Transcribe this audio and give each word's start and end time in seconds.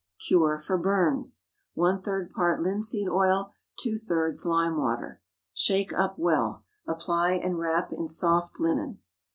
CURE 0.19 0.57
FOR 0.57 0.79
BURNS. 0.79 1.43
One 1.75 1.99
third 2.01 2.31
part 2.31 2.59
linseed 2.59 3.07
oil. 3.07 3.53
Two 3.79 3.97
thirds 3.99 4.47
lime 4.47 4.77
water. 4.77 5.21
Shake 5.53 5.93
up 5.93 6.17
well; 6.17 6.65
apply 6.87 7.33
and 7.33 7.59
wrap 7.59 7.93
in 7.93 8.07
soft 8.07 8.59
linen. 8.59 8.97